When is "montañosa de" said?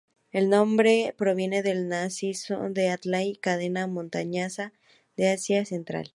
3.85-5.29